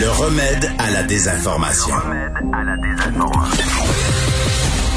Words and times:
Le 0.00 0.10
remède 0.10 0.70
à 0.78 0.90
la 0.90 1.02
désinformation. 1.04 1.94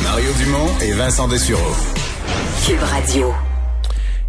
Mario 0.04 0.30
Dumont 0.40 0.68
et 0.82 0.92
Vincent 0.94 1.28
Dessureau. 1.28 1.76
Cube 2.66 2.82
Radio. 2.82 3.34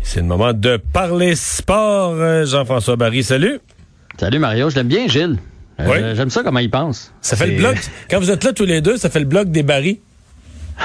C'est 0.03 0.21
le 0.21 0.27
moment 0.27 0.53
de 0.53 0.77
parler 0.77 1.35
sport. 1.37 2.13
Euh, 2.15 2.45
Jean-François 2.45 2.97
Barry, 2.97 3.23
salut. 3.23 3.61
Salut 4.19 4.39
Mario, 4.39 4.71
je 4.71 4.77
l'aime 4.77 4.89
bien, 4.89 5.07
Gilles. 5.09 5.39
Euh, 5.81 5.87
Oui. 5.89 6.17
J'aime 6.17 6.31
ça 6.31 6.43
comment 6.43 6.59
il 6.61 6.71
pense. 6.71 7.13
Ça 7.21 7.37
fait 7.37 7.47
le 7.47 7.57
bloc. 7.59 7.77
Quand 8.11 8.19
vous 8.19 8.31
êtes 8.31 8.45
là 8.45 8.53
tous 8.53 8.65
les 8.67 8.81
deux, 8.81 8.97
ça 8.97 9.09
fait 9.11 9.21
le 9.21 9.27
bloc 9.27 9.51
des 9.51 9.63
Barry. 9.63 10.01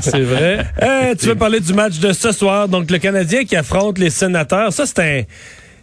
C'est 0.00 0.20
vrai. 0.20 0.66
Euh, 0.82 1.14
tu 1.18 1.26
veux 1.26 1.34
parler 1.36 1.60
du 1.60 1.72
match 1.74 1.98
de 1.98 2.12
ce 2.12 2.32
soir. 2.32 2.68
Donc, 2.68 2.90
le 2.90 2.98
Canadien 2.98 3.44
qui 3.44 3.54
affronte 3.56 3.98
les 3.98 4.10
sénateurs. 4.10 4.72
Ça, 4.72 4.86
c'est 4.86 4.98
un... 5.00 5.22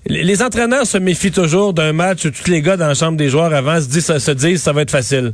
Les 0.05 0.41
entraîneurs 0.41 0.85
se 0.85 0.97
méfient 0.97 1.31
toujours 1.31 1.73
d'un 1.73 1.93
match 1.93 2.25
où 2.25 2.31
tous 2.31 2.49
les 2.49 2.61
gars 2.61 2.77
dans 2.77 2.87
la 2.87 2.93
chambre 2.93 3.17
des 3.17 3.29
joueurs 3.29 3.53
avant 3.53 3.79
se 3.81 3.87
disent, 3.87 4.17
se 4.17 4.31
disent 4.31 4.61
ça 4.61 4.73
va 4.73 4.81
être 4.81 4.91
facile. 4.91 5.33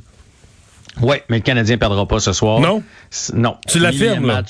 Ouais, 1.02 1.24
mais 1.30 1.38
le 1.38 1.44
Canadien 1.44 1.78
perdra 1.78 2.08
pas 2.08 2.20
ce 2.20 2.34
soir. 2.34 2.60
Non? 2.60 2.84
Non. 3.34 3.58
Tu 3.68 3.80
l'affirmes. 3.80 4.44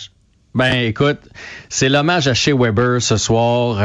Ben 0.55 0.73
écoute, 0.73 1.19
c'est 1.67 1.89
l'hommage 1.89 2.29
à 2.29 2.33
Shea 2.33 2.55
Weber 2.55 3.01
ce 3.01 3.17
soir. 3.17 3.81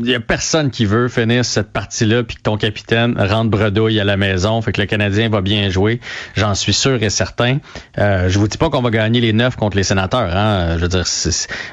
Il 0.00 0.10
y 0.10 0.16
a 0.16 0.20
personne 0.20 0.72
qui 0.72 0.84
veut 0.84 1.06
finir 1.06 1.44
cette 1.44 1.72
partie-là 1.72 2.24
puis 2.24 2.36
que 2.36 2.42
ton 2.42 2.56
capitaine 2.56 3.14
rentre 3.16 3.50
bredouille 3.50 4.00
à 4.00 4.04
la 4.04 4.16
maison. 4.16 4.60
Fait 4.62 4.72
que 4.72 4.80
le 4.80 4.88
Canadien 4.88 5.28
va 5.28 5.40
bien 5.42 5.70
jouer. 5.70 6.00
J'en 6.34 6.56
suis 6.56 6.72
sûr 6.72 7.00
et 7.02 7.10
certain. 7.10 7.58
Euh, 7.98 8.28
je 8.28 8.38
vous 8.40 8.48
dis 8.48 8.58
pas 8.58 8.68
qu'on 8.68 8.82
va 8.82 8.90
gagner 8.90 9.20
les 9.20 9.32
neuf 9.32 9.54
contre 9.54 9.76
les 9.76 9.84
sénateurs. 9.84 10.34
Hein. 10.34 10.76
Je 10.76 10.82
veux 10.82 10.88
dire, 10.88 11.04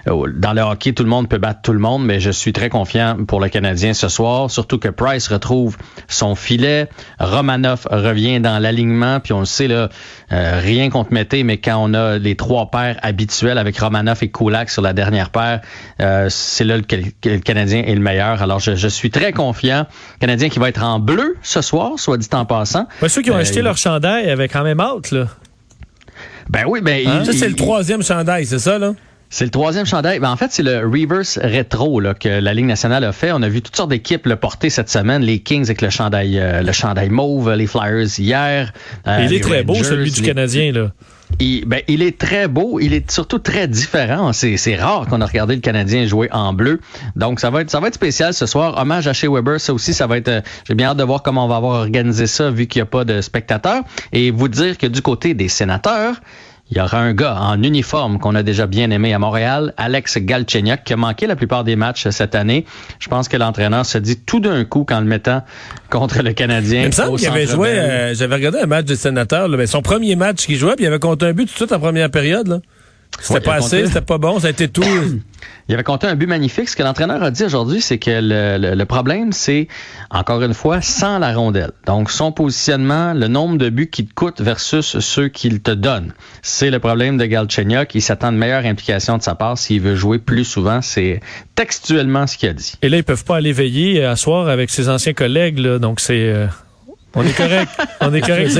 euh, 0.08 0.32
dans 0.36 0.54
le 0.54 0.62
hockey, 0.62 0.94
tout 0.94 1.04
le 1.04 1.10
monde 1.10 1.28
peut 1.28 1.40
battre 1.40 1.62
tout 1.64 1.74
le 1.74 1.80
monde, 1.80 2.06
mais 2.06 2.20
je 2.20 2.30
suis 2.30 2.54
très 2.54 2.70
confiant 2.70 3.18
pour 3.28 3.40
le 3.40 3.50
Canadien 3.50 3.94
ce 3.94 4.10
soir. 4.10 4.52
Surtout 4.52 4.78
que 4.78 4.90
Price 4.90 5.28
retrouve 5.28 5.78
son 6.08 6.36
filet. 6.36 6.88
Romanov 7.20 7.88
revient 7.90 8.40
dans 8.40 8.60
l'alignement. 8.60 9.20
Puis 9.20 9.34
on 9.34 9.40
le 9.40 9.46
sait, 9.46 9.68
là, 9.68 9.90
euh, 10.32 10.60
rien 10.62 10.92
contre 10.92 11.14
Mété, 11.14 11.44
mais 11.44 11.58
quand 11.58 11.78
on 11.80 11.96
a 11.96 12.20
les 12.20 12.36
trois 12.36 12.70
paires 12.70 13.00
habituels 13.02 13.58
avec 13.58 13.76
Et 14.24 14.30
Kulak 14.30 14.70
sur 14.70 14.82
la 14.82 14.94
dernière 14.94 15.30
paire, 15.30 15.62
euh, 16.02 16.28
c'est 16.30 16.64
là 16.64 16.80
que 16.82 16.96
le, 16.96 17.04
le 17.26 17.38
Canadien 17.40 17.84
est 17.86 17.96
le 17.96 18.02
meilleur. 18.02 18.42
Alors 18.42 18.60
je, 18.60 18.76
je 18.76 18.88
suis 18.88 19.10
très 19.12 19.32
confiant. 19.34 19.86
Canadien 20.20 20.50
qui 20.50 20.60
va 20.60 20.70
être 20.70 20.84
en 20.84 21.00
bleu 21.00 21.36
ce 21.42 21.62
soir, 21.62 21.94
soit 21.98 22.18
dit 22.18 22.28
en 22.34 22.46
passant. 22.46 22.88
Ouais, 23.02 23.10
ceux 23.10 23.22
qui 23.22 23.32
ont 23.32 23.36
Euh, 23.36 23.42
acheté 23.42 23.60
il- 23.60 23.64
leur 23.64 23.78
chandail 23.78 24.30
avaient 24.30 24.48
quand 24.48 24.64
même 24.64 24.80
hâte, 24.80 25.12
là. 25.12 25.28
Ben 26.50 26.64
oui, 26.68 26.82
ben 26.82 27.08
Hein? 27.08 27.20
il- 27.22 27.26
Ça, 27.26 27.32
c'est 27.34 27.46
il- 27.46 27.50
le 27.52 27.56
troisième 27.56 28.02
chandail, 28.04 28.46
c'est 28.46 28.60
ça, 28.60 28.80
là? 28.80 28.94
C'est 29.32 29.46
le 29.46 29.52
troisième 29.52 29.86
chandail. 29.86 30.18
Ben, 30.20 30.32
en 30.32 30.36
fait, 30.38 30.48
c'est 30.52 30.64
le 30.64 30.80
reverse 30.80 31.38
rétro 31.38 32.00
là, 32.00 32.16
que 32.16 32.28
la 32.28 32.52
Ligue 32.56 32.66
nationale 32.66 33.04
a 33.04 33.12
fait. 33.12 33.32
On 33.32 33.44
a 33.44 33.48
vu 33.50 33.62
toutes 33.62 33.76
sortes 33.76 33.92
d'équipes 33.92 34.26
le 34.26 34.36
porter 34.38 34.72
cette 34.72 34.90
semaine. 34.90 35.22
Les 35.22 35.38
Kings 35.40 35.66
avec 35.66 35.82
le 35.84 35.92
chandail, 35.92 36.40
euh, 36.40 36.64
le 36.64 36.72
chandail 36.72 37.10
mauve, 37.12 37.52
les 37.54 37.68
Flyers 37.68 38.08
hier. 38.18 38.74
euh, 39.08 39.20
il 39.24 39.32
est 39.32 39.40
très 39.40 39.62
beau, 39.64 39.76
celui 39.76 40.10
du 40.10 40.22
les- 40.22 40.28
Canadien, 40.28 40.72
là. 40.72 40.92
Il, 41.40 41.66
ben, 41.66 41.82
il 41.88 42.02
est 42.02 42.18
très 42.18 42.48
beau. 42.48 42.80
Il 42.80 42.94
est 42.94 43.10
surtout 43.12 43.40
très 43.40 43.68
différent. 43.68 44.34
C'est, 44.34 44.58
c'est 44.58 44.76
rare 44.76 45.06
qu'on 45.08 45.22
a 45.22 45.26
regardé 45.26 45.56
le 45.56 45.62
Canadien 45.62 46.06
jouer 46.06 46.30
en 46.32 46.54
bleu. 46.54 46.80
Donc, 47.16 47.40
ça 47.40 47.50
va 47.50 47.62
être, 47.62 47.70
ça 47.70 47.80
va 47.80 47.88
être 47.88 47.96
spécial 47.96 48.34
ce 48.34 48.46
soir. 48.46 48.78
Hommage 48.78 49.08
à 49.08 49.14
Shea 49.14 49.30
Weber. 49.30 49.60
Ça 49.60 49.74
aussi, 49.74 49.94
ça 49.94 50.08
va 50.08 50.18
être, 50.18 50.28
euh, 50.28 50.42
j'ai 50.68 50.76
bien 50.76 50.90
hâte 50.90 50.98
de 50.98 51.04
voir 51.04 51.22
comment 51.22 51.46
on 51.46 51.48
va 51.48 51.58
avoir 51.58 51.82
organisé 51.82 52.28
ça 52.28 52.50
vu 52.50 52.68
qu'il 52.68 52.80
n'y 52.80 52.84
a 52.84 52.88
pas 52.88 53.06
de 53.06 53.22
spectateurs. 53.22 53.84
Et 54.12 54.32
vous 54.32 54.48
dire 54.48 54.78
que 54.78 54.88
du 54.88 55.02
côté 55.02 55.34
des 55.34 55.50
sénateurs, 55.50 56.16
il 56.72 56.78
y 56.78 56.82
aura 56.82 57.00
un 57.00 57.14
gars 57.14 57.36
en 57.40 57.62
uniforme 57.64 58.20
qu'on 58.20 58.36
a 58.36 58.44
déjà 58.44 58.68
bien 58.68 58.92
aimé 58.92 59.14
à 59.14 59.20
Montréal, 59.20 59.74
Alex 59.78 60.20
Galchenyuk, 60.20 60.84
qui 60.84 60.94
a 60.94 60.98
manqué 60.98 61.26
la 61.26 61.36
plupart 61.36 61.64
des 61.64 61.76
matchs 61.76 62.08
cette 62.10 62.36
année. 62.36 62.66
Je 63.00 63.08
pense 63.08 63.28
que 63.28 63.38
l'entraîneur 63.38 63.86
se 63.86 63.98
dit 63.98 64.20
tout 64.20 64.40
d'un 64.40 64.66
coup 64.66 64.84
qu'en 64.84 65.00
le 65.00 65.08
mettant 65.08 65.42
contre 65.90 66.22
le 66.22 66.34
Canadien. 66.34 66.82
Il 66.84 66.88
me 66.88 66.92
semble 66.92 67.18
qu'il 67.18 67.28
avait 67.28 67.48
joué, 67.48 67.70
euh, 67.70 68.14
j'avais 68.14 68.36
regardé 68.36 68.60
un 68.60 68.68
match 68.68 68.86
des 68.86 68.96
sénateurs, 68.96 69.48
là, 69.48 69.58
ben, 69.58 69.66
son 69.66 69.82
premier 69.82 70.16
match 70.16 70.46
qu'il 70.46 70.58
jouait, 70.58 70.76
puis 70.76 70.86
il 70.86 70.88
avait 70.88 71.00
compté 71.00 71.26
un 71.26 71.34
but 71.34 71.46
tout 71.46 71.54
de 71.54 71.58
suite 71.58 71.72
en 71.72 71.80
première 71.80 72.12
période. 72.12 72.48
là. 72.48 72.60
C'était 73.22 73.42
pas 73.42 73.56
assez, 73.56 73.86
c'était 73.88 74.02
pas 74.02 74.18
bon, 74.18 74.40
ça 74.40 74.48
a 74.48 74.50
été 74.52 74.68
tout. 74.70 74.82
Il 75.68 75.74
avait 75.76 75.84
compté 75.84 76.08
un 76.08 76.16
but 76.16 76.26
magnifique. 76.26 76.68
Ce 76.70 76.76
que 76.76 76.82
l'entraîneur 76.84 77.22
a 77.22 77.30
dit 77.32 77.44
aujourd'hui, 77.44 77.80
c'est 77.82 78.00
que 78.00 78.10
le, 78.10 78.58
le- 78.58 78.76
le 78.76 78.86
problème, 78.86 79.32
c'est, 79.34 79.68
encore 80.10 80.42
une 80.42 80.54
fois, 80.56 80.82
sans 80.82 81.20
la 81.20 81.34
rondelle. 81.34 81.72
Donc, 81.86 82.10
son 82.10 82.32
positionnement, 82.32 83.14
le 83.14 83.28
nombre 83.28 83.58
de 83.58 83.70
buts 83.70 83.90
qu'il 83.90 84.08
te 84.08 84.14
coûte 84.16 84.42
versus 84.42 84.98
ceux 85.00 85.28
qu'il 85.28 85.62
te 85.62 85.70
donne. 85.72 86.14
C'est 86.42 86.72
le 86.72 86.80
problème 86.80 87.18
de 87.18 87.26
Galchenyuk. 87.26 87.94
Il 87.94 88.02
s'attend 88.02 88.32
de 88.32 88.38
meilleure 88.38 88.66
implication 88.66 89.18
de 89.18 89.22
sa 89.22 89.36
part 89.36 89.58
s'il 89.60 89.82
veut 89.82 89.96
jouer 89.96 90.18
plus 90.18 90.46
souvent. 90.46 90.82
C'est 90.82 91.20
textuellement 91.56 92.26
ce 92.26 92.38
qu'il 92.38 92.50
a 92.50 92.54
dit. 92.54 92.74
Et 92.82 92.90
là, 92.90 92.98
ils 92.98 93.04
peuvent 93.04 93.26
pas 93.26 93.36
aller 93.38 93.54
veiller 93.54 94.04
à 94.06 94.16
soir 94.16 94.48
avec 94.50 94.70
ses 94.72 94.90
anciens 94.90 95.14
collègues, 95.14 95.60
là. 95.60 95.78
Donc, 95.78 96.00
c'est. 96.00 96.32
euh, 96.32 96.48
on 97.16 97.24
est 97.26 97.36
correct. 97.36 97.72
on 98.02 98.14
est 98.14 98.22
correct. 98.22 98.52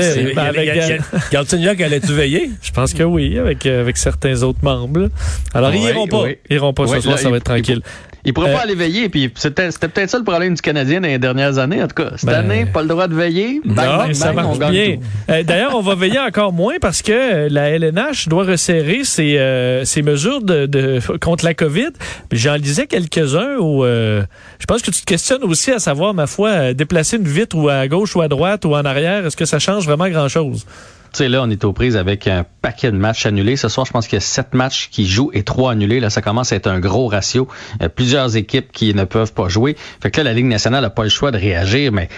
Galchenyuk, 1.30 1.80
allait-tu 1.80 2.12
veiller? 2.12 2.50
je 2.62 2.70
pense 2.72 2.92
que 2.94 3.02
oui, 3.02 3.38
avec, 3.38 3.66
euh, 3.66 3.80
avec 3.80 3.96
certains 3.96 4.42
autres 4.42 4.62
membres. 4.62 5.08
Alors, 5.54 5.74
ils 5.74 5.82
iront 5.82 6.06
pas. 6.06 6.22
oui. 6.24 6.38
Ils 6.48 6.56
iront 6.56 6.72
pas 6.72 6.84
Oui, 6.84 6.96
ce 6.96 7.00
soir, 7.00 7.16
là, 7.16 7.22
ça 7.22 7.30
va 7.30 7.36
être 7.36 7.44
tranquille. 7.44 7.82
Il 8.24 8.34
pourrait 8.34 8.50
Euh, 8.50 8.56
pas 8.56 8.62
aller 8.64 8.74
veiller, 8.74 9.08
puis 9.08 9.32
c'était 9.36 9.70
c'était 9.70 9.88
peut-être 9.88 10.10
ça 10.10 10.18
le 10.18 10.24
problème 10.24 10.54
du 10.54 10.60
Canadien 10.60 11.00
dans 11.00 11.08
les 11.08 11.18
dernières 11.18 11.58
années, 11.58 11.82
en 11.82 11.88
tout 11.88 12.02
cas. 12.02 12.10
Cette 12.16 12.26
Ben, 12.28 12.34
année, 12.34 12.66
pas 12.66 12.82
le 12.82 12.88
droit 12.88 13.08
de 13.08 13.14
veiller. 13.14 13.60
Bang, 13.64 13.86
non, 13.88 13.96
bang, 13.98 14.12
ça 14.12 14.32
bang, 14.32 14.46
on 14.46 14.56
marche 14.58 14.72
bien. 14.72 14.96
Euh, 15.30 15.42
D'ailleurs, 15.42 15.74
on 15.74 15.80
va 15.80 15.94
veiller 15.94 16.18
encore 16.18 16.52
moins 16.52 16.74
parce 16.80 17.00
que 17.02 17.48
la 17.48 17.70
LNH 17.70 18.28
doit 18.28 18.44
resserrer 18.44 19.04
ses, 19.04 19.38
euh, 19.38 19.84
ses 19.84 20.02
mesures 20.02 20.42
de, 20.42 20.66
de- 20.66 21.00
contre 21.18 21.44
la 21.44 21.54
COVID. 21.54 21.90
J'en 22.32 22.54
lisais 22.56 22.86
quelques-uns 22.86 23.56
où 23.58 23.84
je 23.84 24.66
pense 24.68 24.82
que 24.82 24.90
tu 24.90 25.00
te 25.00 25.06
questionnes 25.06 25.44
aussi 25.44 25.70
à 25.72 25.78
savoir, 25.78 26.12
ma 26.14 26.26
foi, 26.26 26.74
déplacer 26.74 27.16
une 27.16 27.26
vitre 27.28 27.56
ou 27.56 27.68
à 27.68 27.88
gauche 27.88 28.14
ou 28.16 28.20
à 28.20 28.28
droite 28.28 28.64
ou 28.64 28.74
en 28.74 28.84
arrière, 28.84 29.24
est-ce 29.26 29.36
que 29.36 29.44
ça 29.46 29.58
change 29.58 29.84
vraiment 29.86 30.08
grand-chose? 30.08 30.66
Tu 31.12 31.18
sais, 31.18 31.28
là, 31.28 31.42
on 31.42 31.50
est 31.50 31.64
aux 31.64 31.72
prises 31.72 31.96
avec 31.96 32.26
un 32.28 32.44
paquet 32.62 32.92
de 32.92 32.96
matchs 32.96 33.26
annulés. 33.26 33.56
Ce 33.56 33.68
soir, 33.68 33.84
je 33.86 33.90
pense 33.92 34.06
qu'il 34.06 34.16
y 34.16 34.18
a 34.18 34.20
sept 34.20 34.54
matchs 34.54 34.88
qui 34.90 35.06
jouent 35.08 35.30
et 35.34 35.42
trois 35.42 35.72
annulés. 35.72 35.98
Là, 36.00 36.08
ça 36.10 36.22
commence 36.22 36.52
à 36.52 36.56
être 36.56 36.68
un 36.68 36.78
gros 36.78 37.08
ratio. 37.08 37.48
Euh, 37.82 37.88
plusieurs 37.88 38.36
équipes 38.36 38.70
qui 38.72 38.94
ne 38.94 39.04
peuvent 39.04 39.32
pas 39.32 39.48
jouer. 39.48 39.76
Fait 40.00 40.10
que 40.10 40.18
là, 40.18 40.24
la 40.24 40.32
Ligue 40.34 40.46
nationale 40.46 40.82
n'a 40.82 40.90
pas 40.90 41.02
le 41.02 41.08
choix 41.08 41.30
de 41.32 41.38
réagir, 41.38 41.90
mais 41.90 42.08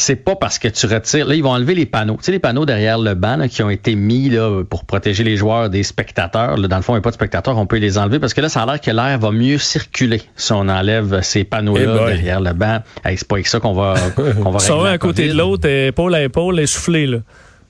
c'est 0.00 0.16
pas 0.16 0.36
parce 0.36 0.60
que 0.60 0.68
tu 0.68 0.86
retires. 0.86 1.26
Là, 1.26 1.34
ils 1.34 1.42
vont 1.42 1.50
enlever 1.50 1.74
les 1.74 1.84
panneaux. 1.84 2.16
Tu 2.18 2.24
sais, 2.24 2.32
les 2.32 2.38
panneaux 2.38 2.64
derrière 2.64 2.98
le 2.98 3.14
banc 3.14 3.36
là, 3.36 3.48
qui 3.48 3.62
ont 3.64 3.70
été 3.70 3.96
mis 3.96 4.30
là, 4.30 4.62
pour 4.62 4.84
protéger 4.84 5.24
les 5.24 5.36
joueurs 5.36 5.68
des 5.70 5.82
spectateurs. 5.82 6.56
Là, 6.56 6.68
dans 6.68 6.76
le 6.76 6.82
fond, 6.82 6.92
il 6.92 6.96
n'y 6.96 7.00
a 7.00 7.02
pas 7.02 7.10
de 7.10 7.14
spectateurs, 7.16 7.58
on 7.58 7.66
peut 7.66 7.78
les 7.78 7.98
enlever 7.98 8.20
parce 8.20 8.32
que 8.32 8.40
là, 8.40 8.48
ça 8.48 8.62
a 8.62 8.66
l'air 8.66 8.80
que 8.80 8.92
l'air 8.92 9.18
va 9.18 9.32
mieux 9.32 9.58
circuler 9.58 10.22
si 10.36 10.52
on 10.52 10.68
enlève 10.68 11.20
ces 11.22 11.40
Eh 11.40 11.44
panneaux-là 11.44 11.84
boy. 11.98 12.12
derrière 12.12 12.40
le 12.40 12.52
banc. 12.52 12.78
Hey, 13.04 13.18
c'est 13.18 13.26
pas 13.26 13.34
avec 13.36 13.48
ça 13.48 13.58
qu'on 13.58 13.72
va, 13.72 13.94
qu'on 14.16 14.50
va 14.52 14.58
régler 14.58 14.72
un 14.80 14.84
la 14.84 14.90
à 14.90 14.98
côté 14.98 15.28
de 15.28 15.34
l'autre, 15.34 15.68
épaule 15.68 16.14
à 16.14 16.22
épaule, 16.22 16.60
essoufflés, 16.60 17.06
là. 17.06 17.18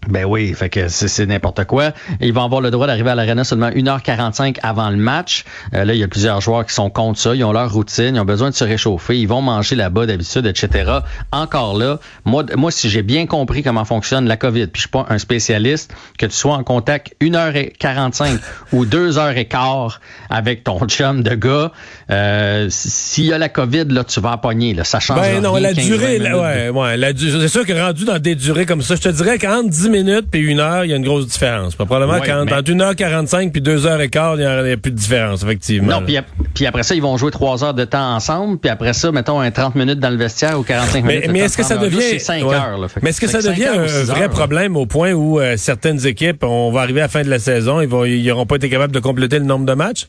Ben 0.06 0.24
oui, 0.24 0.54
fait 0.54 0.70
que 0.70 0.88
c'est 0.88 1.26
n'importe 1.26 1.64
quoi. 1.64 1.92
Ils 2.20 2.32
vont 2.32 2.44
avoir 2.44 2.60
le 2.60 2.70
droit 2.70 2.86
d'arriver 2.86 3.10
à 3.10 3.14
l'arena 3.14 3.44
seulement 3.44 3.68
1h45 3.68 4.56
avant 4.62 4.88
le 4.88 4.96
match. 4.96 5.44
Euh, 5.74 5.84
là, 5.84 5.92
il 5.92 5.98
y 5.98 6.02
a 6.02 6.08
plusieurs 6.08 6.40
joueurs 6.40 6.64
qui 6.64 6.72
sont 6.72 6.88
contre 6.88 7.18
ça. 7.18 7.34
Ils 7.34 7.44
ont 7.44 7.52
leur 7.52 7.70
routine, 7.70 8.14
ils 8.14 8.20
ont 8.20 8.24
besoin 8.24 8.48
de 8.48 8.54
se 8.54 8.64
réchauffer, 8.64 9.18
ils 9.18 9.26
vont 9.28 9.42
manger 9.42 9.76
là-bas 9.76 10.06
d'habitude, 10.06 10.46
etc. 10.46 11.00
Encore 11.30 11.76
là, 11.76 11.98
moi, 12.24 12.44
moi, 12.56 12.70
si 12.70 12.88
j'ai 12.88 13.02
bien 13.02 13.26
compris 13.26 13.62
comment 13.62 13.84
fonctionne 13.84 14.26
la 14.26 14.36
COVID, 14.38 14.68
puis 14.68 14.76
je 14.76 14.80
suis 14.82 14.88
pas 14.88 15.04
un 15.10 15.18
spécialiste, 15.18 15.92
que 16.18 16.24
tu 16.26 16.32
sois 16.32 16.54
en 16.54 16.64
contact 16.64 17.14
1h45 17.20 18.38
ou 18.72 18.86
2h15 18.86 19.98
avec 20.30 20.64
ton 20.64 20.86
chum 20.86 21.22
de 21.22 21.34
gars, 21.34 21.72
euh, 22.10 22.68
s'il 22.70 23.26
y 23.26 23.32
a 23.32 23.38
la 23.38 23.50
COVID, 23.50 23.86
là, 23.88 24.04
tu 24.04 24.20
vas 24.20 24.32
en 24.32 24.38
pogner. 24.38 24.72
Là. 24.72 24.84
Ça 24.84 25.00
change 25.00 25.20
Ben 25.20 25.42
non, 25.42 25.52
rien, 25.52 25.68
la 25.68 25.74
15, 25.74 25.84
durée, 25.84 26.18
20 26.18 26.24
là, 26.24 26.30
minutes. 26.30 26.42
ouais, 26.42 26.68
ouais, 26.70 26.96
la 26.96 27.08
c'est 27.18 27.48
sûr 27.48 27.66
que 27.66 27.72
rendu 27.72 28.04
dans 28.04 28.18
des 28.18 28.34
durées 28.34 28.64
comme 28.64 28.80
ça, 28.80 28.94
je 28.94 29.02
te 29.02 29.08
dirais 29.08 29.38
qu'entre 29.38 29.68
10 29.68 29.87
minutes 29.88 30.26
puis 30.30 30.40
une 30.40 30.60
heure, 30.60 30.84
il 30.84 30.90
y 30.90 30.92
a 30.92 30.96
une 30.96 31.04
grosse 31.04 31.26
différence. 31.26 31.74
Probablement 31.74 32.14
Ouais, 32.14 32.20
mais- 32.26 32.32
entre 32.54 32.62
1h45 32.62 33.50
puis 33.52 33.60
2h15, 33.60 34.34
il 34.36 34.40
n'y 34.40 34.46
a, 34.46 34.62
il 34.62 34.68
y 34.68 34.72
a 34.72 34.76
plus 34.76 34.90
de 34.92 34.96
différence, 34.96 35.42
effectivement. 35.42 36.00
Non, 36.00 36.04
puis, 36.04 36.16
ap- 36.16 36.26
puis 36.54 36.66
après 36.66 36.82
ça, 36.82 36.94
ils 36.94 37.02
vont 37.02 37.16
jouer 37.16 37.30
trois 37.30 37.64
heures 37.64 37.74
de 37.74 37.84
temps 37.84 38.14
ensemble, 38.14 38.58
puis 38.58 38.70
après 38.70 38.92
ça, 38.92 39.10
mettons 39.12 39.40
un 39.40 39.50
30 39.50 39.74
minutes 39.74 39.98
dans 40.00 40.10
le 40.10 40.16
vestiaire 40.16 40.58
ou 40.58 40.62
45 40.62 41.04
mais, 41.04 41.14
minutes. 41.16 41.30
mais 41.32 41.38
est-ce 41.40 41.56
que 41.56 41.62
ça 41.64 41.76
devient 41.76 42.00
C'est 42.00 42.18
5 42.18 42.44
ouais. 42.44 42.54
heures. 42.54 42.78
Là. 42.78 42.88
Fait 42.88 43.00
que- 43.00 43.04
Mais 43.04 43.10
est-ce 43.10 43.20
que 43.20 43.28
ça 43.28 43.42
devient 43.42 43.66
un 43.66 43.82
vrai 44.04 44.22
heures, 44.24 44.30
problème 44.30 44.76
au 44.76 44.86
point 44.86 45.12
où 45.12 45.40
euh, 45.40 45.56
certaines 45.56 46.06
équipes, 46.06 46.44
on 46.44 46.70
va 46.70 46.80
arriver 46.82 47.00
à 47.00 47.04
la 47.04 47.08
fin 47.08 47.22
de 47.22 47.30
la 47.30 47.38
saison, 47.38 47.80
ils 47.80 47.88
vont 47.88 48.04
ils 48.04 48.26
n'auront 48.26 48.46
pas 48.46 48.56
été 48.56 48.68
capables 48.68 48.92
de 48.92 49.00
compléter 49.00 49.38
le 49.38 49.44
nombre 49.44 49.66
de 49.66 49.74
matchs? 49.74 50.06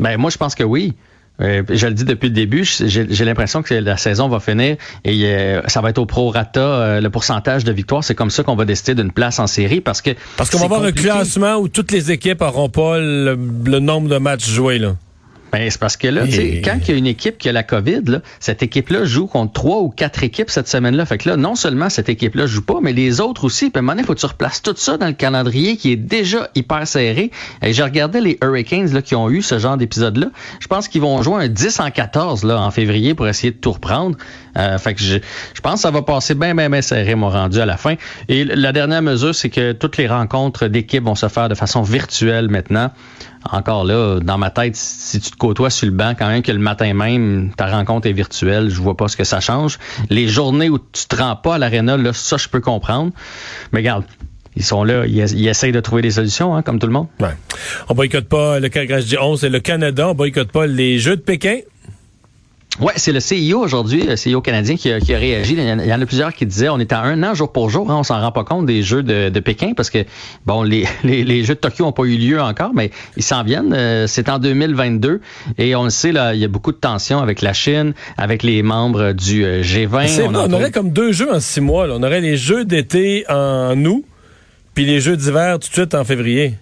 Ben, 0.00 0.16
moi, 0.16 0.30
je 0.30 0.36
pense 0.36 0.54
que 0.54 0.62
oui. 0.64 0.94
Euh, 1.40 1.62
je 1.68 1.86
le 1.86 1.94
dis 1.94 2.04
depuis 2.04 2.28
le 2.28 2.34
début, 2.34 2.64
j'ai 2.64 3.24
l'impression 3.24 3.62
que 3.62 3.74
la 3.74 3.96
saison 3.96 4.28
va 4.28 4.40
finir 4.40 4.76
et 5.04 5.24
euh, 5.24 5.62
ça 5.68 5.80
va 5.80 5.90
être 5.90 5.98
au 5.98 6.06
prorata, 6.06 6.60
euh, 6.60 7.00
le 7.00 7.10
pourcentage 7.10 7.64
de 7.64 7.72
victoires. 7.72 8.02
C'est 8.02 8.14
comme 8.14 8.30
ça 8.30 8.42
qu'on 8.42 8.56
va 8.56 8.64
décider 8.64 8.94
d'une 8.94 9.12
place 9.12 9.38
en 9.38 9.46
série 9.46 9.80
parce 9.80 10.02
que 10.02 10.10
Parce 10.36 10.50
qu'on 10.50 10.58
va 10.58 10.64
avoir 10.64 10.82
un 10.82 10.92
classement 10.92 11.56
où 11.56 11.68
toutes 11.68 11.92
les 11.92 12.10
équipes 12.10 12.40
n'auront 12.40 12.68
pas 12.68 12.98
le, 12.98 13.38
le 13.64 13.78
nombre 13.78 14.08
de 14.08 14.18
matchs 14.18 14.48
joués. 14.48 14.78
Là. 14.78 14.96
Ben, 15.52 15.70
c'est 15.70 15.80
parce 15.80 15.96
que 15.96 16.08
là, 16.08 16.26
tu 16.26 16.32
sais, 16.32 16.46
Et- 16.46 16.62
quand 16.62 16.76
il 16.82 16.90
y 16.90 16.94
a 16.94 16.96
une 16.96 17.06
équipe 17.06 17.38
qui 17.38 17.48
a 17.48 17.52
la 17.52 17.62
COVID, 17.62 18.02
là, 18.06 18.20
cette 18.38 18.62
équipe-là 18.62 19.04
joue 19.04 19.26
contre 19.26 19.52
trois 19.54 19.80
ou 19.80 19.88
quatre 19.88 20.22
équipes 20.22 20.50
cette 20.50 20.68
semaine-là. 20.68 21.06
Fait 21.06 21.16
que 21.18 21.28
là, 21.28 21.36
non 21.36 21.54
seulement 21.54 21.88
cette 21.88 22.08
équipe-là 22.08 22.46
joue 22.46 22.62
pas, 22.62 22.78
mais 22.82 22.92
les 22.92 23.20
autres 23.20 23.44
aussi. 23.44 23.70
Puis 23.70 23.76
à 23.76 23.78
un 23.78 23.82
moment 23.82 23.94
donné, 23.94 24.06
faut 24.06 24.14
que 24.14 24.20
tu 24.20 24.26
replaces 24.26 24.60
tout 24.60 24.74
ça 24.76 24.98
dans 24.98 25.06
le 25.06 25.12
calendrier 25.14 25.76
qui 25.76 25.92
est 25.92 25.96
déjà 25.96 26.50
hyper 26.54 26.86
serré. 26.86 27.30
Et 27.62 27.72
j'ai 27.72 27.82
regardé 27.82 28.20
les 28.20 28.38
Hurricanes 28.42 28.92
là, 28.92 29.00
qui 29.02 29.14
ont 29.14 29.30
eu 29.30 29.40
ce 29.42 29.58
genre 29.58 29.76
d'épisode-là. 29.76 30.26
Je 30.60 30.66
pense 30.66 30.86
qu'ils 30.88 31.00
vont 31.00 31.22
jouer 31.22 31.44
un 31.44 31.48
10 31.48 31.80
en 31.80 31.90
14 31.90 32.44
là, 32.44 32.60
en 32.60 32.70
février 32.70 33.14
pour 33.14 33.26
essayer 33.26 33.50
de 33.52 33.56
tout 33.56 33.72
reprendre. 33.72 34.16
Euh, 34.58 34.78
fait 34.78 34.94
que 34.94 35.00
je, 35.00 35.18
je 35.54 35.60
pense 35.60 35.74
que 35.74 35.80
ça 35.80 35.90
va 35.90 36.02
passer 36.02 36.34
bien, 36.34 36.54
bien, 36.54 36.68
bien 36.68 36.82
serré, 36.82 37.14
mon 37.14 37.30
rendu 37.30 37.60
à 37.60 37.66
la 37.66 37.76
fin. 37.76 37.94
Et 38.28 38.44
la 38.44 38.72
dernière 38.72 39.02
mesure, 39.02 39.34
c'est 39.34 39.50
que 39.50 39.72
toutes 39.72 39.96
les 39.96 40.08
rencontres 40.08 40.66
d'équipes 40.66 41.04
vont 41.04 41.14
se 41.14 41.28
faire 41.28 41.48
de 41.48 41.54
façon 41.54 41.82
virtuelle 41.82 42.48
maintenant. 42.48 42.90
Encore 43.50 43.84
là, 43.84 44.18
dans 44.20 44.36
ma 44.36 44.50
tête, 44.50 44.74
si 44.74 45.20
tu 45.20 45.30
te 45.30 45.36
côtoies 45.36 45.70
sur 45.70 45.86
le 45.86 45.92
banc, 45.92 46.14
quand 46.18 46.28
même 46.28 46.42
que 46.42 46.52
le 46.52 46.58
matin 46.58 46.92
même, 46.92 47.52
ta 47.56 47.66
rencontre 47.66 48.08
est 48.08 48.12
virtuelle, 48.12 48.68
je 48.68 48.80
vois 48.80 48.96
pas 48.96 49.08
ce 49.08 49.16
que 49.16 49.24
ça 49.24 49.40
change. 49.40 49.78
Les 50.10 50.28
journées 50.28 50.68
où 50.68 50.78
tu 50.78 51.06
te 51.06 51.16
rends 51.16 51.36
pas 51.36 51.54
à 51.54 51.58
l'aréna, 51.58 51.96
là, 51.96 52.12
ça, 52.12 52.36
je 52.36 52.48
peux 52.48 52.60
comprendre. 52.60 53.12
Mais 53.72 53.78
regarde, 53.78 54.04
ils 54.56 54.64
sont 54.64 54.82
là, 54.82 55.06
ils, 55.06 55.46
essayent 55.46 55.72
de 55.72 55.80
trouver 55.80 56.02
des 56.02 56.10
solutions, 56.10 56.56
hein, 56.56 56.62
comme 56.62 56.80
tout 56.80 56.88
le 56.88 56.92
monde. 56.92 57.06
Ouais. 57.20 57.28
On 57.88 57.94
boycotte 57.94 58.28
pas 58.28 58.58
le 58.58 58.68
quand 58.68 58.84
je 58.88 59.06
dis 59.06 59.16
11, 59.16 59.40
c'est 59.40 59.48
le 59.48 59.60
Canada. 59.60 60.08
On 60.08 60.14
boycotte 60.14 60.50
pas 60.50 60.66
les 60.66 60.98
Jeux 60.98 61.16
de 61.16 61.22
Pékin. 61.22 61.58
Ouais, 62.80 62.92
c'est 62.94 63.10
le 63.10 63.18
CIO 63.18 63.58
aujourd'hui, 63.58 64.04
le 64.04 64.14
CIO 64.14 64.40
canadien 64.40 64.76
qui 64.76 64.92
a, 64.92 65.00
qui 65.00 65.12
a 65.12 65.18
réagi. 65.18 65.54
Il 65.58 65.86
y, 65.86 65.92
en 65.92 66.00
a, 66.00 66.06
plusieurs 66.06 66.32
qui 66.32 66.46
disaient 66.46 66.68
on 66.68 66.78
est 66.78 66.92
à 66.92 67.00
un 67.00 67.24
an 67.24 67.34
jour 67.34 67.50
pour 67.50 67.70
jour, 67.70 67.90
hein, 67.90 67.96
on 67.98 68.04
s'en 68.04 68.20
rend 68.20 68.30
pas 68.30 68.44
compte 68.44 68.66
des 68.66 68.82
Jeux 68.82 69.02
de, 69.02 69.30
de 69.30 69.40
Pékin 69.40 69.72
parce 69.76 69.90
que 69.90 70.04
bon, 70.46 70.62
les, 70.62 70.84
les, 71.04 71.24
les 71.24 71.42
Jeux 71.42 71.54
de 71.54 71.60
Tokyo 71.60 71.84
n'ont 71.84 71.92
pas 71.92 72.04
eu 72.04 72.16
lieu 72.16 72.40
encore, 72.40 72.72
mais 72.74 72.90
ils 73.16 73.24
s'en 73.24 73.42
viennent. 73.42 73.72
Euh, 73.74 74.06
c'est 74.06 74.28
en 74.28 74.38
2022 74.38 75.20
et 75.58 75.74
on 75.74 75.84
le 75.84 75.90
sait 75.90 76.12
là, 76.12 76.34
il 76.34 76.40
y 76.40 76.44
a 76.44 76.48
beaucoup 76.48 76.70
de 76.70 76.76
tensions 76.76 77.18
avec 77.18 77.42
la 77.42 77.52
Chine, 77.52 77.94
avec 78.16 78.44
les 78.44 78.62
membres 78.62 79.12
du 79.12 79.44
euh, 79.44 79.62
G20. 79.62 80.06
C'est 80.06 80.28
On 80.28 80.52
aurait 80.52 80.70
comme 80.70 80.90
deux 80.90 81.10
jeux 81.10 81.32
en 81.32 81.40
six 81.40 81.60
mois. 81.60 81.88
là. 81.88 81.94
On 81.96 82.02
aurait 82.04 82.20
les 82.20 82.36
Jeux 82.36 82.64
d'été 82.64 83.24
en 83.28 83.84
août, 83.84 84.04
puis 84.74 84.84
les 84.84 85.00
Jeux 85.00 85.16
d'hiver 85.16 85.58
tout 85.58 85.68
de 85.68 85.74
suite 85.74 85.94
en 85.94 86.04
février. 86.04 86.54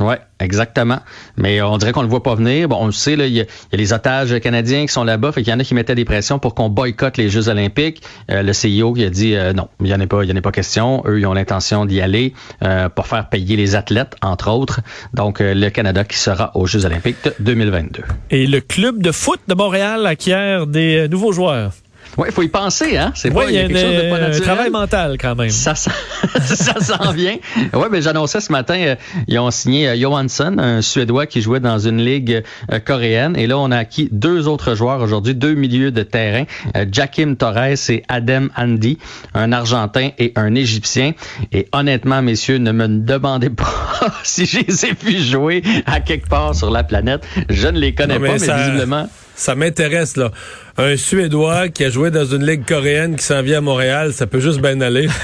Ouais, 0.00 0.20
exactement. 0.38 1.00
Mais 1.36 1.60
on 1.60 1.76
dirait 1.76 1.92
qu'on 1.92 2.02
le 2.02 2.08
voit 2.08 2.22
pas 2.22 2.34
venir. 2.34 2.68
Bon, 2.68 2.78
on 2.80 2.86
le 2.86 2.92
sait, 2.92 3.16
là, 3.16 3.26
il 3.26 3.34
y, 3.34 3.40
a 3.40 3.44
les 3.72 3.92
otages 3.92 4.38
canadiens 4.40 4.86
qui 4.86 4.92
sont 4.92 5.04
là-bas, 5.04 5.32
fait 5.32 5.42
qu'il 5.42 5.52
y 5.52 5.54
en 5.54 5.58
a 5.58 5.64
qui 5.64 5.74
mettaient 5.74 5.94
des 5.94 6.04
pressions 6.04 6.38
pour 6.38 6.54
qu'on 6.54 6.68
boycotte 6.68 7.16
les 7.16 7.28
Jeux 7.28 7.48
olympiques. 7.48 8.02
Euh, 8.30 8.42
le 8.42 8.52
CIO 8.52 8.92
qui 8.92 9.04
a 9.04 9.10
dit 9.10 9.34
euh, 9.34 9.52
non, 9.52 9.68
il 9.80 9.88
y 9.88 9.94
en 9.94 10.00
a 10.00 10.06
pas, 10.06 10.22
il 10.22 10.30
y 10.30 10.32
en 10.32 10.36
a 10.36 10.40
pas 10.40 10.52
question. 10.52 11.02
Eux, 11.06 11.18
ils 11.18 11.26
ont 11.26 11.34
l'intention 11.34 11.84
d'y 11.84 12.00
aller 12.00 12.32
euh, 12.62 12.88
pour 12.88 13.06
faire 13.06 13.28
payer 13.28 13.56
les 13.56 13.74
athlètes, 13.74 14.14
entre 14.22 14.50
autres. 14.50 14.80
Donc, 15.14 15.40
le 15.40 15.68
Canada 15.70 16.04
qui 16.04 16.18
sera 16.18 16.52
aux 16.56 16.66
Jeux 16.66 16.86
olympiques 16.86 17.16
de 17.24 17.34
2022. 17.40 18.02
Et 18.30 18.46
le 18.46 18.60
club 18.60 19.02
de 19.02 19.10
foot 19.10 19.40
de 19.48 19.54
Montréal 19.54 20.06
acquiert 20.06 20.66
des 20.66 21.08
nouveaux 21.08 21.32
joueurs. 21.32 21.72
Ouais, 22.18 22.28
il 22.30 22.34
faut 22.34 22.42
y 22.42 22.48
penser, 22.48 22.96
hein. 22.96 23.12
C'est 23.14 23.28
Oui, 23.28 23.34
pas 23.44 23.50
il 23.50 23.54
y 23.54 23.58
a, 23.58 23.66
quelque 23.68 23.78
chose 23.78 23.94
de 23.96 24.10
pas 24.10 24.16
un 24.16 24.20
naturel. 24.20 24.40
travail 24.42 24.70
mental 24.70 25.16
quand 25.20 25.36
même. 25.36 25.50
Ça, 25.50 25.74
ça, 25.76 25.92
ça 26.42 26.80
s'en 26.80 27.12
vient. 27.12 27.36
Ouais, 27.72 27.88
ben 27.90 28.02
j'annonçais 28.02 28.40
ce 28.40 28.50
matin, 28.50 28.74
euh, 28.76 28.96
ils 29.28 29.38
ont 29.38 29.50
signé 29.52 29.88
euh, 29.88 29.96
Johansson, 29.96 30.56
un 30.58 30.82
Suédois 30.82 31.26
qui 31.26 31.40
jouait 31.42 31.60
dans 31.60 31.78
une 31.78 32.04
ligue 32.04 32.42
euh, 32.72 32.80
coréenne. 32.80 33.36
Et 33.36 33.46
là, 33.46 33.56
on 33.58 33.70
a 33.70 33.76
acquis 33.78 34.08
deux 34.10 34.48
autres 34.48 34.74
joueurs 34.74 35.00
aujourd'hui, 35.00 35.34
deux 35.36 35.54
milieux 35.54 35.92
de 35.92 36.02
terrain, 36.02 36.44
euh, 36.76 36.84
Jakim 36.90 37.36
Torres 37.36 37.88
et 37.88 38.02
Adem 38.08 38.50
Andy, 38.56 38.98
un 39.34 39.52
Argentin 39.52 40.10
et 40.18 40.32
un 40.34 40.56
Égyptien. 40.56 41.12
Et 41.52 41.68
honnêtement, 41.72 42.20
messieurs, 42.20 42.58
ne 42.58 42.72
me 42.72 42.88
demandez 42.88 43.50
pas 43.50 43.72
si 44.24 44.44
je 44.44 44.58
les 44.66 44.86
ai 44.86 44.92
vus 45.00 45.20
jouer 45.22 45.62
à 45.86 46.00
quelque 46.00 46.28
part 46.28 46.54
sur 46.54 46.70
la 46.70 46.82
planète. 46.82 47.24
Je 47.48 47.68
ne 47.68 47.78
les 47.78 47.94
connais 47.94 48.14
Non, 48.14 48.20
mais 48.20 48.26
pas, 48.28 48.32
mais 48.34 48.38
ça- 48.40 48.56
visiblement. 48.56 49.08
Ça 49.36 49.54
m'intéresse, 49.54 50.16
là. 50.16 50.32
Un 50.78 50.96
Suédois 50.96 51.68
qui 51.68 51.84
a 51.84 51.90
joué 51.90 52.10
dans 52.12 52.24
une 52.24 52.46
ligue 52.46 52.64
coréenne 52.64 53.16
qui 53.16 53.24
s'en 53.24 53.42
vient 53.42 53.58
à 53.58 53.60
Montréal, 53.60 54.12
ça 54.12 54.26
peut 54.28 54.38
juste 54.40 54.60
bien 54.60 54.80
aller. 54.80 55.08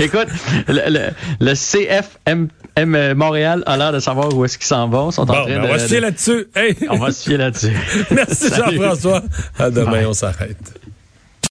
Écoute, 0.00 0.28
le, 0.68 0.80
le, 0.90 1.00
le 1.40 1.54
CFM 1.54 2.48
M- 2.76 3.14
Montréal 3.14 3.62
a 3.66 3.76
l'air 3.76 3.92
de 3.92 3.98
savoir 4.00 4.34
où 4.34 4.44
est-ce 4.44 4.56
qu'ils 4.58 4.66
s'en 4.66 4.88
vont. 4.88 5.10
Sont 5.10 5.22
en 5.22 5.26
Bon, 5.26 5.32
train 5.32 5.44
ben, 5.46 5.62
de, 5.62 5.66
on 5.66 5.72
va 5.72 5.78
se 5.78 5.86
fier 5.88 5.96
de- 5.98 6.02
là-dessus. 6.04 6.46
Hey! 6.54 6.76
On 6.88 6.96
va 6.98 7.10
se 7.12 7.22
fier 7.28 7.38
là-dessus. 7.38 7.72
Merci. 8.10 8.48
Jean-François. 8.54 9.22
À 9.58 9.70
demain, 9.70 9.90
Bye. 9.90 10.06
on 10.06 10.12
s'arrête. 10.14 10.75